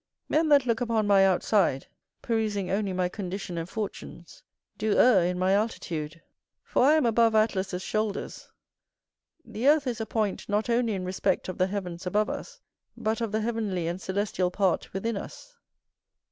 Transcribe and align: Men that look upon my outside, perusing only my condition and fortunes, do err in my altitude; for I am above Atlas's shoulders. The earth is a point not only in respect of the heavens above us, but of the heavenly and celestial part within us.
Men 0.27 0.49
that 0.49 0.65
look 0.65 0.81
upon 0.81 1.05
my 1.05 1.23
outside, 1.27 1.85
perusing 2.23 2.71
only 2.71 2.91
my 2.91 3.07
condition 3.07 3.55
and 3.55 3.69
fortunes, 3.69 4.41
do 4.75 4.97
err 4.97 5.23
in 5.23 5.37
my 5.37 5.53
altitude; 5.53 6.19
for 6.63 6.83
I 6.83 6.93
am 6.95 7.05
above 7.05 7.35
Atlas's 7.35 7.83
shoulders. 7.83 8.49
The 9.45 9.67
earth 9.67 9.85
is 9.85 10.01
a 10.01 10.07
point 10.07 10.49
not 10.49 10.71
only 10.71 10.93
in 10.93 11.05
respect 11.05 11.49
of 11.49 11.59
the 11.59 11.67
heavens 11.67 12.07
above 12.07 12.31
us, 12.31 12.59
but 12.97 13.21
of 13.21 13.31
the 13.31 13.41
heavenly 13.41 13.85
and 13.87 14.01
celestial 14.01 14.49
part 14.49 14.91
within 14.91 15.17
us. 15.17 15.55